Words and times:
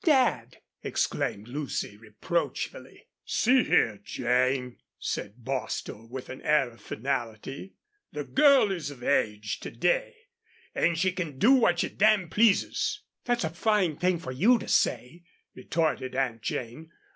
"Dad!" 0.03 0.57
exclaimed 0.81 1.47
Lucy, 1.47 1.95
reproachfully. 1.95 3.05
"See 3.23 3.63
here, 3.65 3.99
Jane," 4.03 4.77
said 4.97 5.35
Bostil, 5.45 6.07
with 6.09 6.27
an 6.29 6.41
air 6.41 6.71
of 6.71 6.81
finality, 6.81 7.75
"the 8.11 8.23
girl 8.23 8.71
is 8.71 8.89
of 8.89 9.03
age 9.03 9.59
to 9.59 9.69
day 9.69 10.15
an' 10.73 10.95
she 10.95 11.11
can 11.11 11.37
do 11.37 11.51
what 11.51 11.77
she 11.77 11.89
damn 11.89 12.29
pleases!" 12.31 13.03
"That's 13.25 13.43
a 13.43 13.51
fine 13.51 13.95
thing 13.95 14.17
for 14.17 14.31
you 14.31 14.57
to 14.57 14.67
say," 14.67 15.21
retorted 15.53 16.15
Aunt 16.15 16.41
Jane. 16.41 16.89